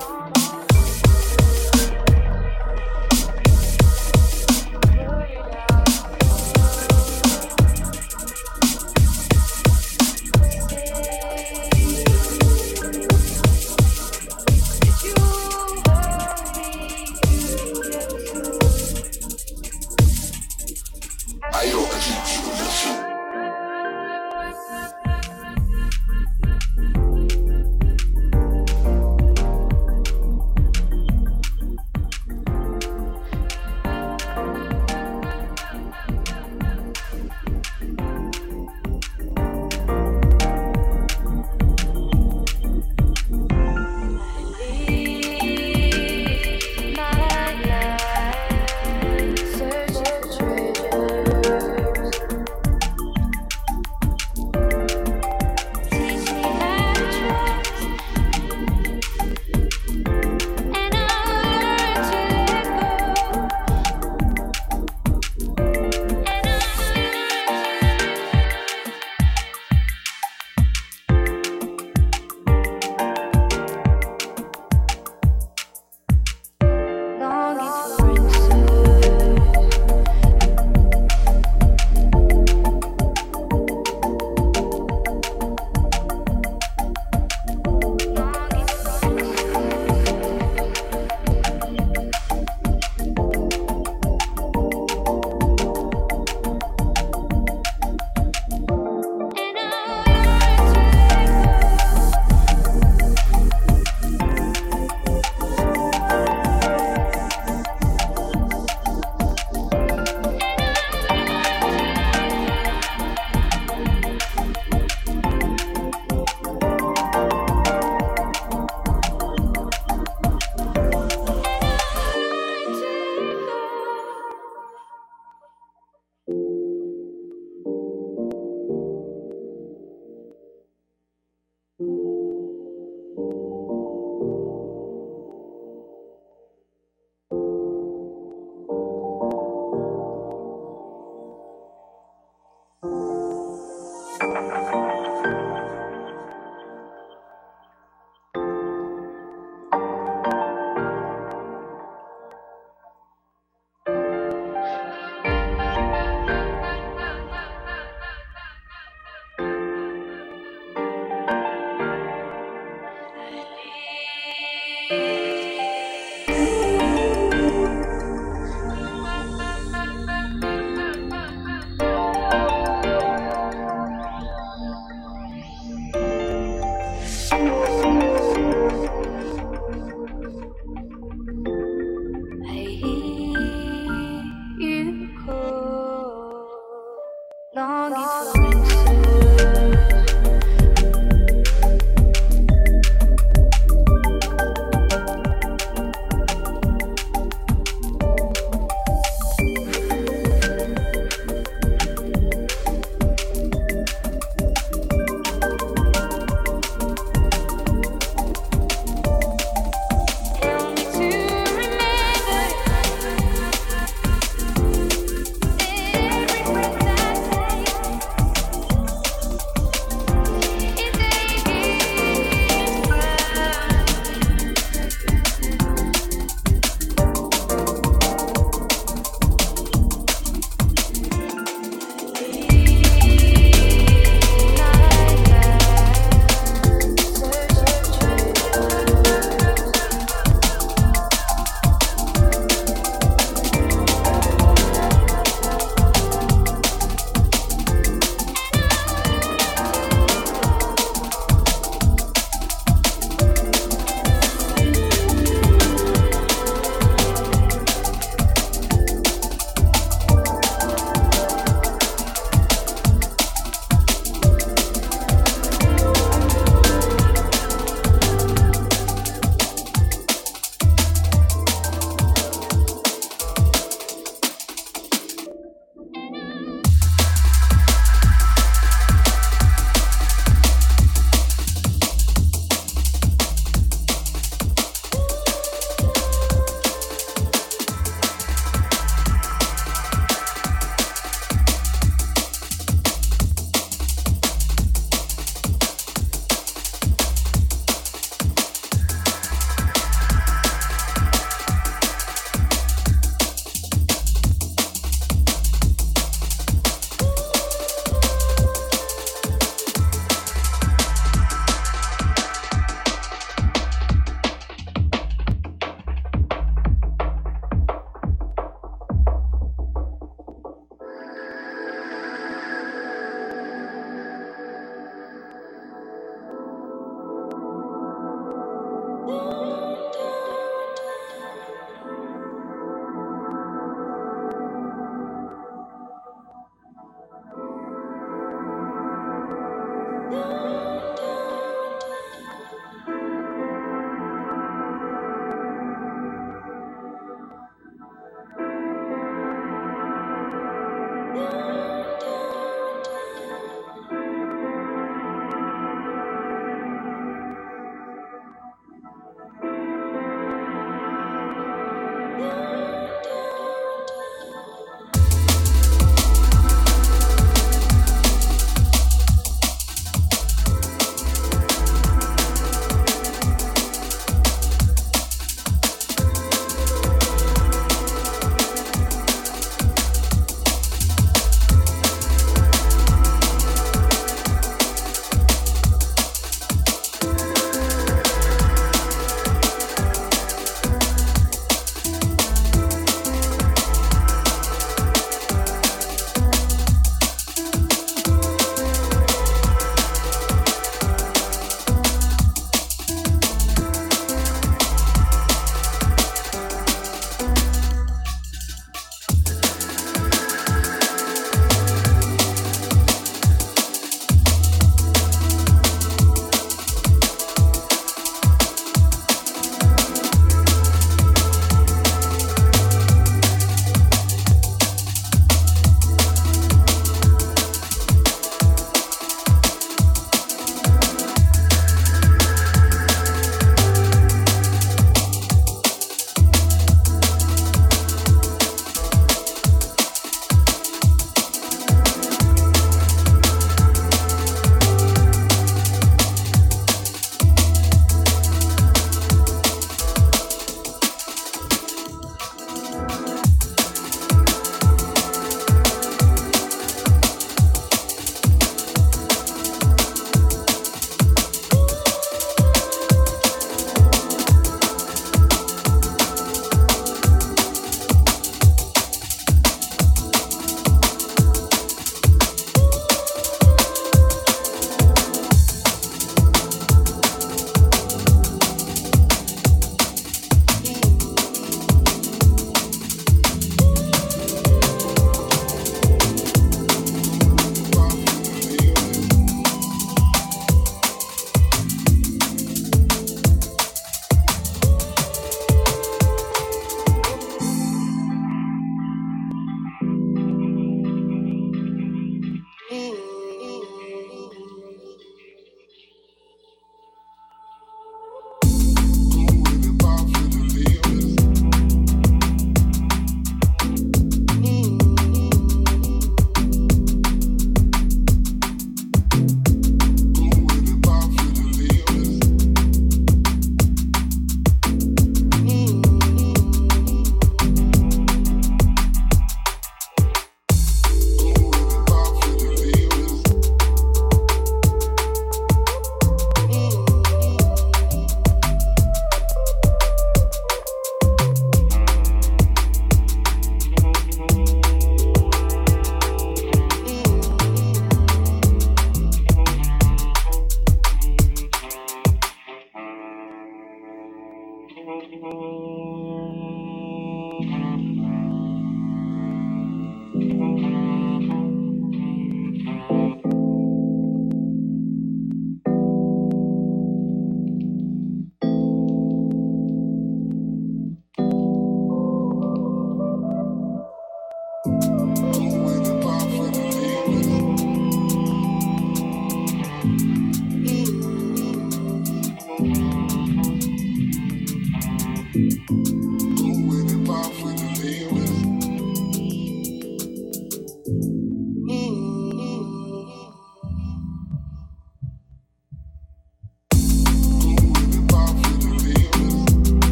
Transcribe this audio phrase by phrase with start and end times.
[0.00, 0.37] Come on.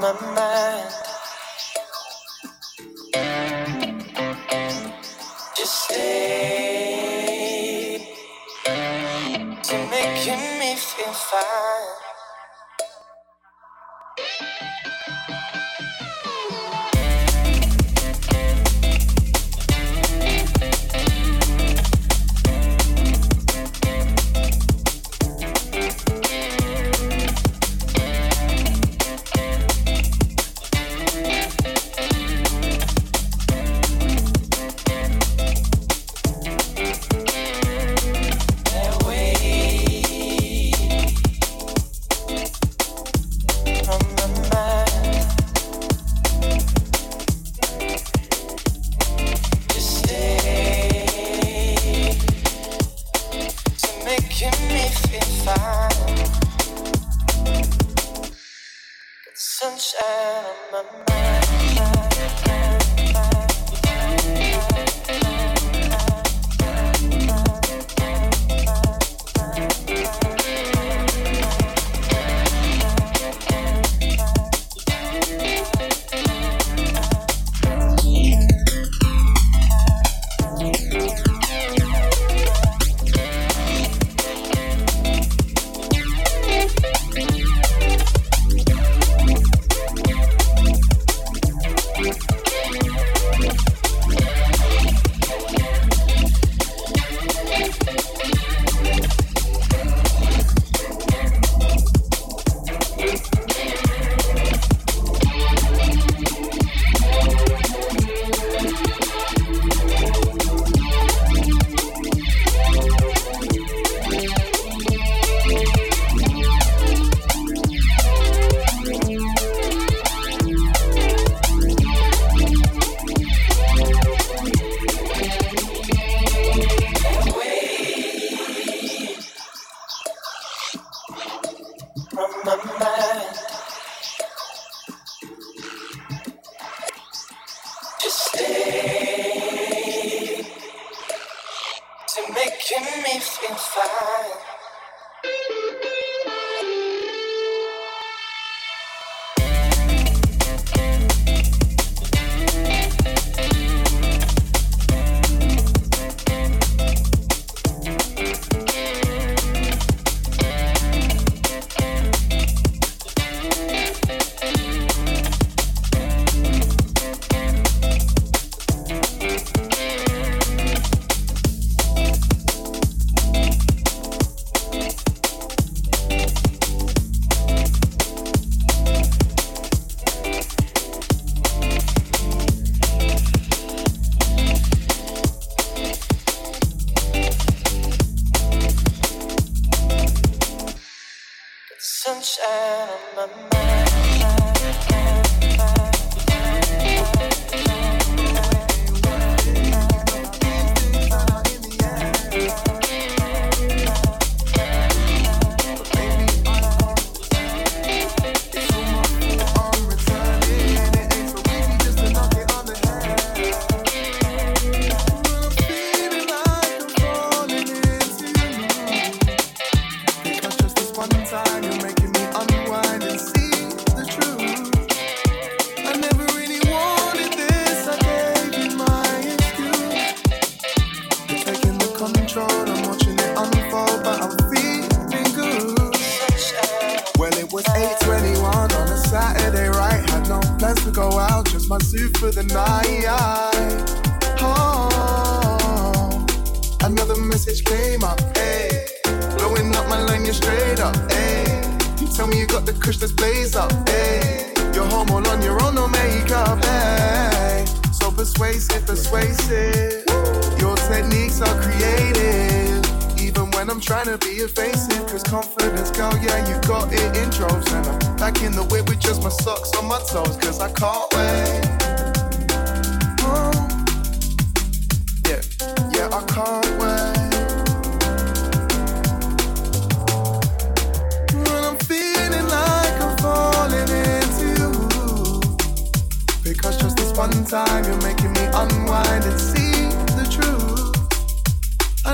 [0.00, 0.47] 慢慢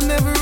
[0.07, 0.34] never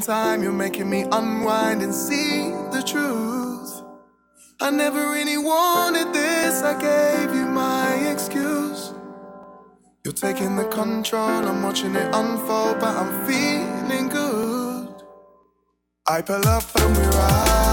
[0.00, 3.82] time, you're making me unwind and see the truth.
[4.60, 8.92] I never really wanted this, I gave you my excuse.
[10.04, 14.88] You're taking the control, I'm watching it unfold, but I'm feeling good.
[16.08, 17.69] I pull up and we ride.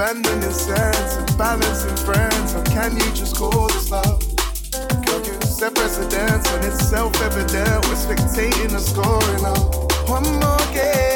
[0.00, 2.52] defending your sense and balancing friends.
[2.52, 4.18] How can you just call this love?
[5.04, 7.86] Girl, you set precedence when it's self evident.
[7.86, 10.08] We're spectating the scoring up.
[10.08, 11.09] One more game.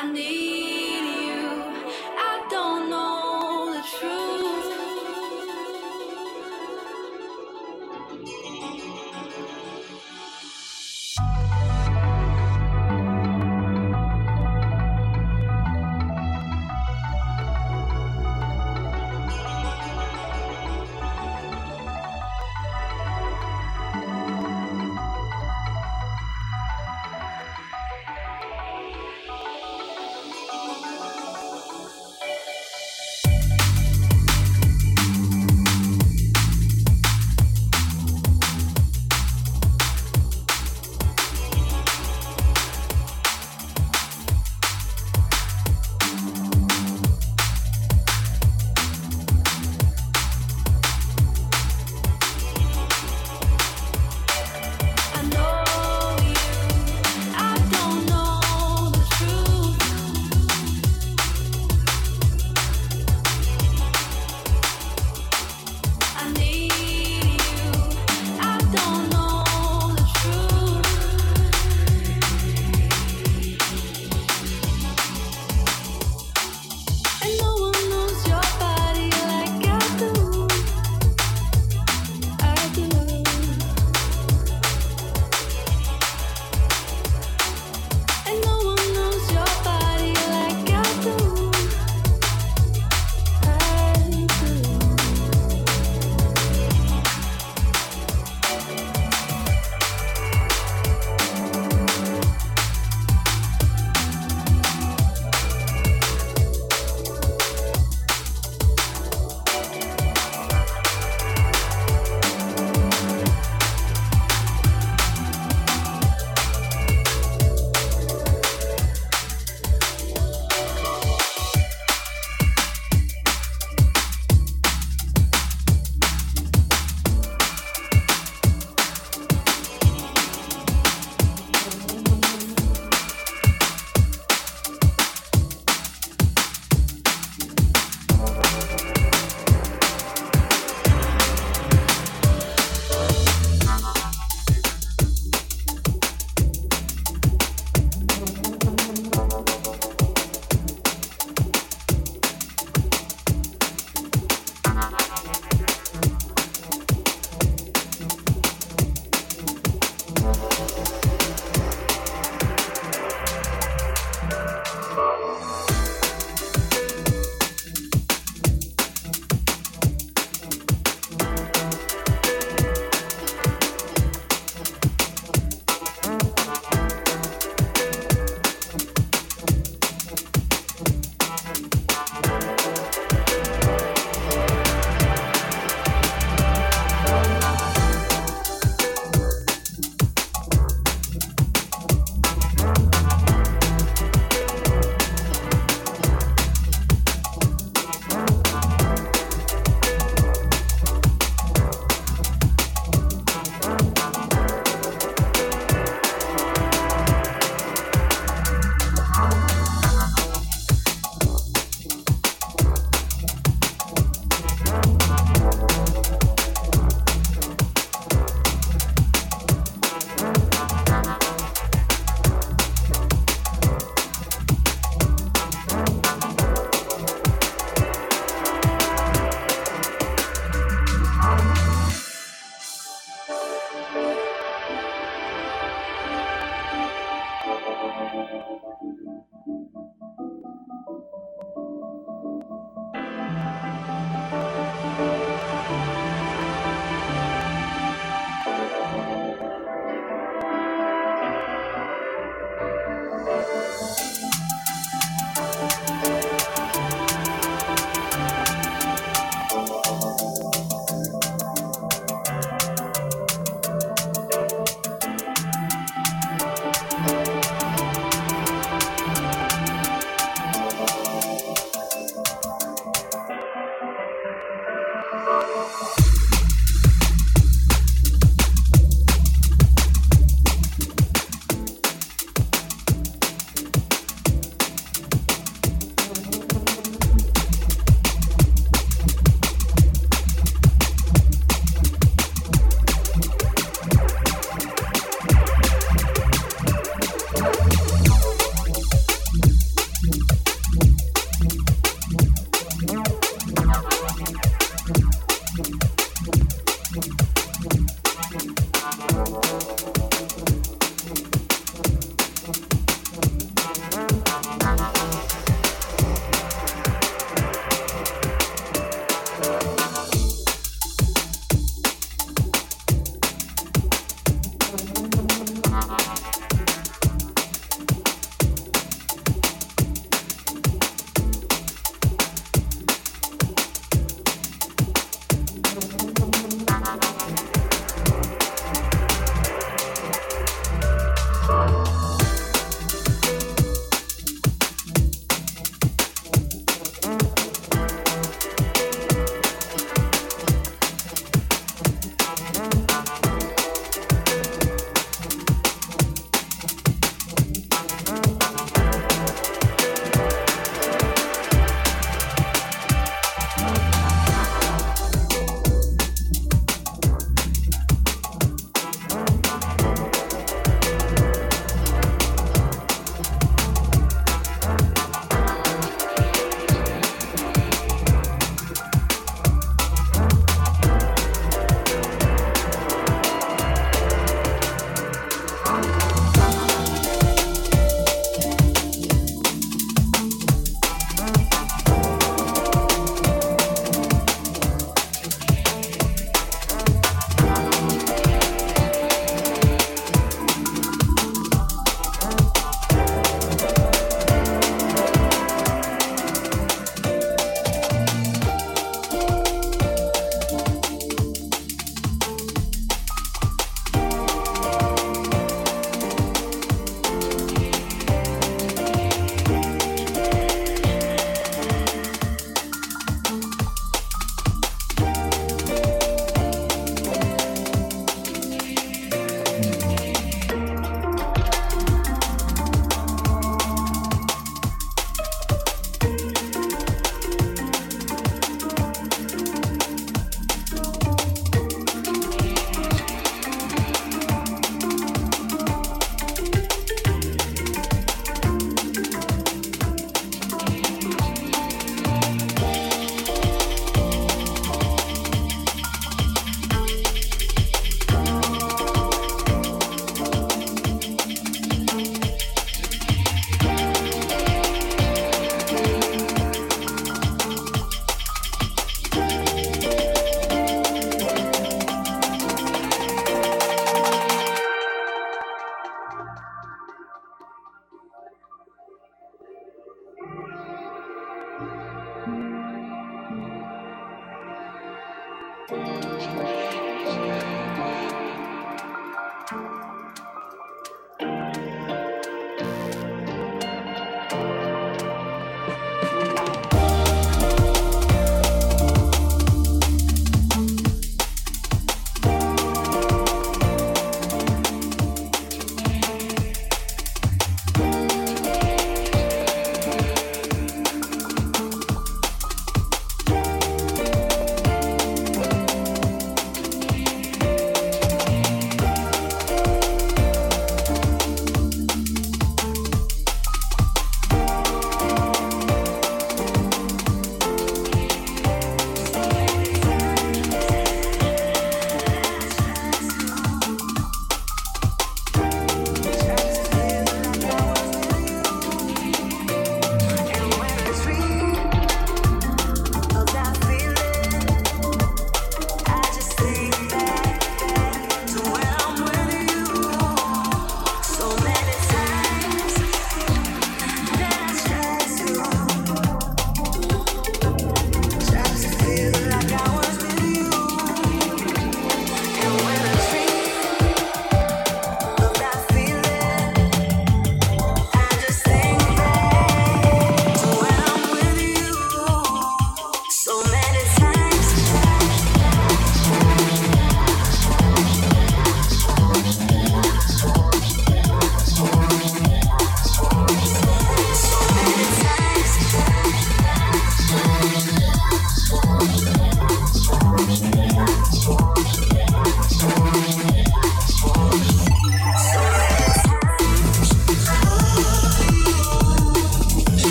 [0.00, 1.17] I need you.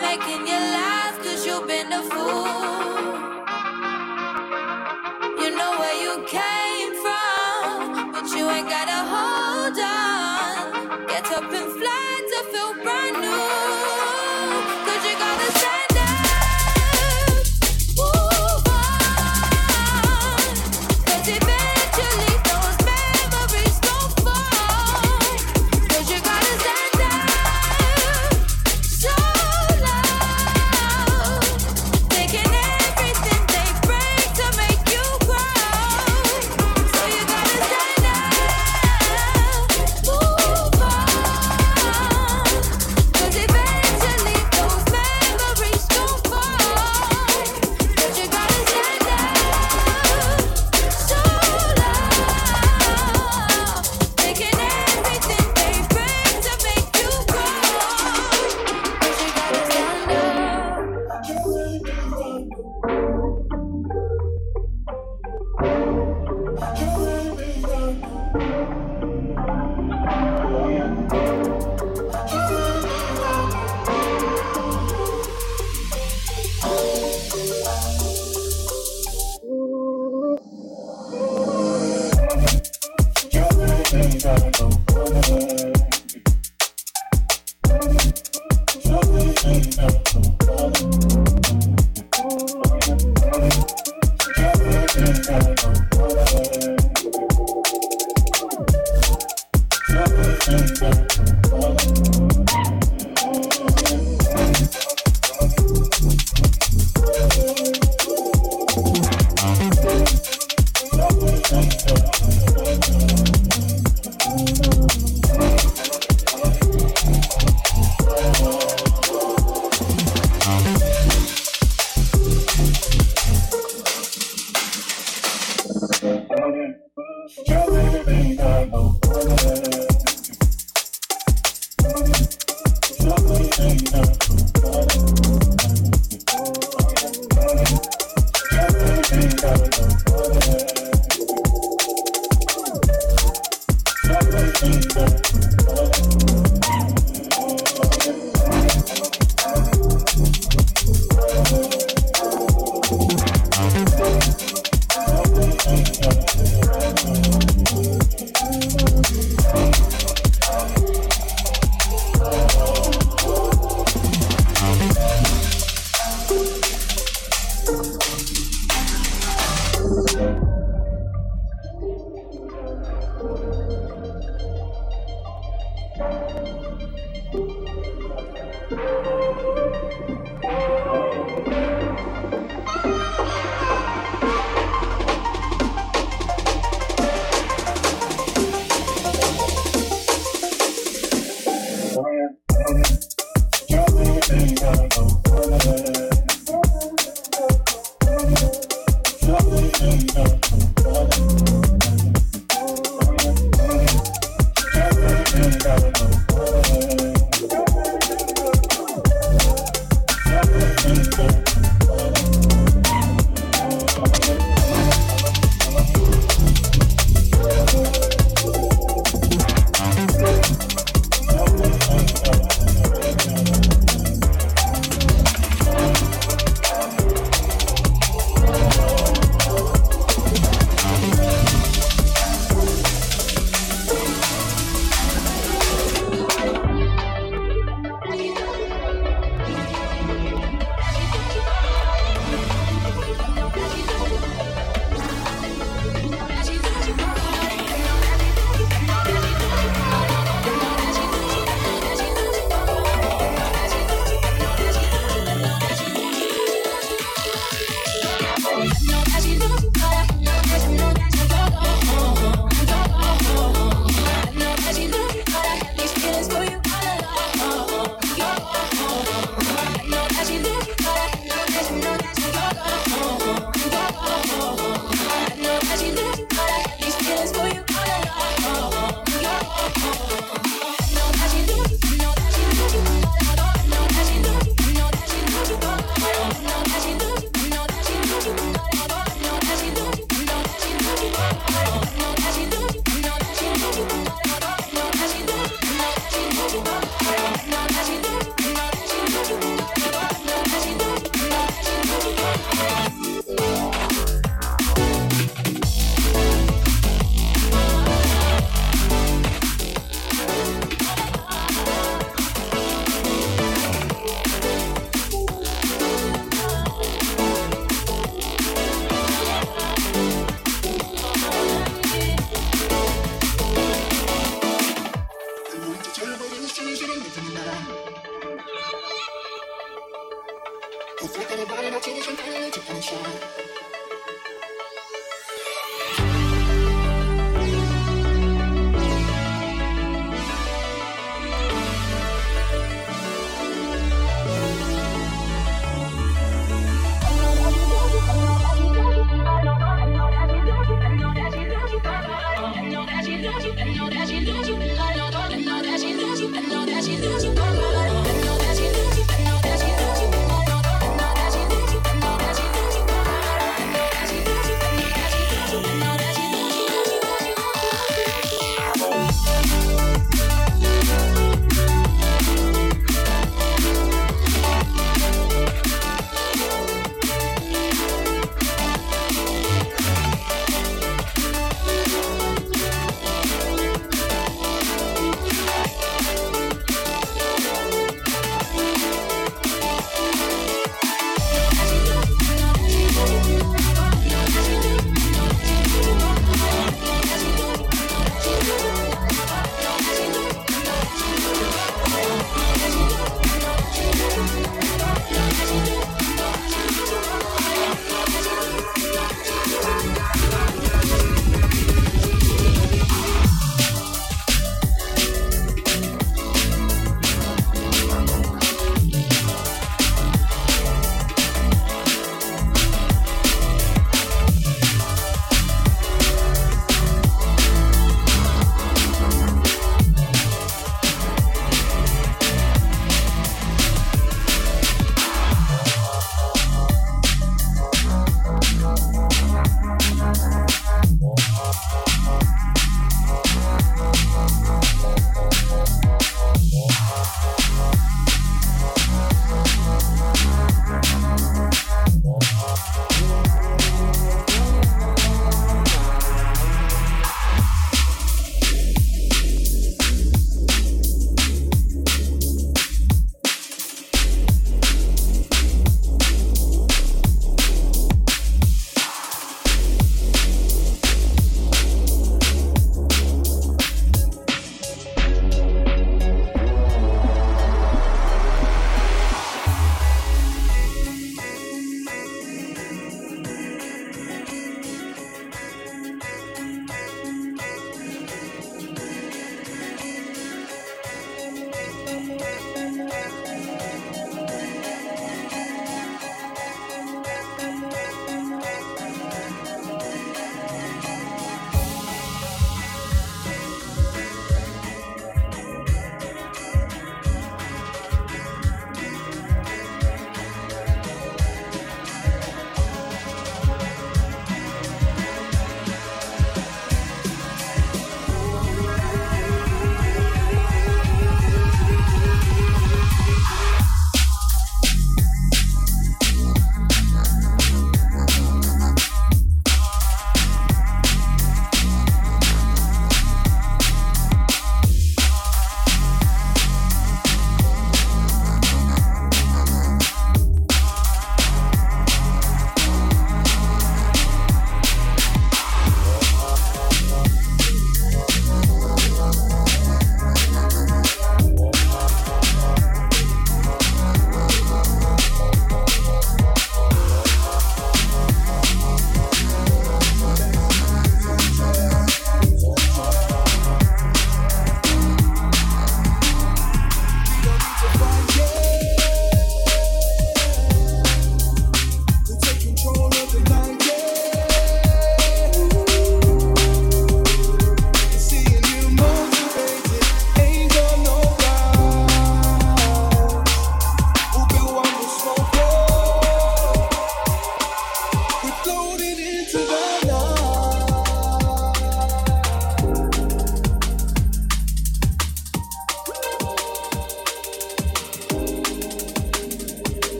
[0.00, 2.73] Making you laugh cause you've been a fool.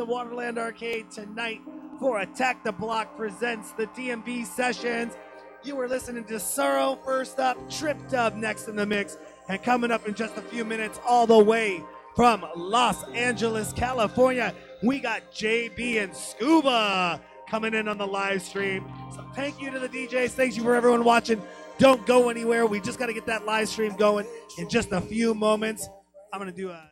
[0.00, 1.60] The Waterland Arcade tonight
[1.98, 5.12] for Attack the Block presents the DMB sessions.
[5.62, 9.18] You were listening to Sorrow first up, Trip Dub next in the mix,
[9.50, 11.84] and coming up in just a few minutes, all the way
[12.16, 18.90] from Los Angeles, California, we got JB and Scuba coming in on the live stream.
[19.14, 20.30] So thank you to the DJs.
[20.30, 21.42] Thank you for everyone watching.
[21.76, 22.64] Don't go anywhere.
[22.64, 25.90] We just got to get that live stream going in just a few moments.
[26.32, 26.88] I'm going to do a.